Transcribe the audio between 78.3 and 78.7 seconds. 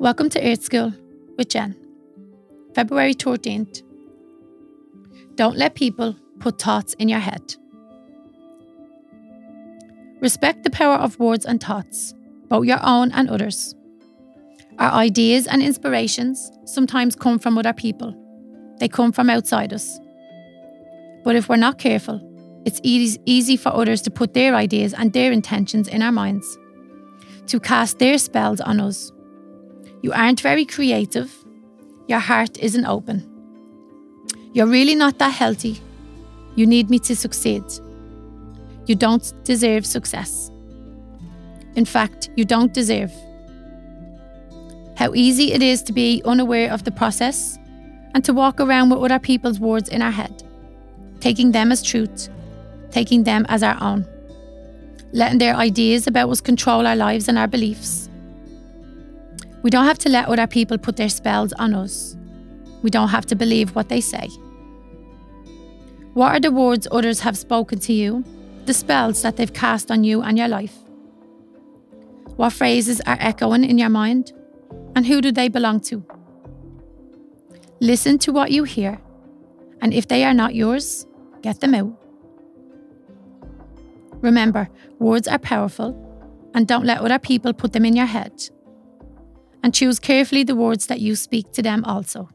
what you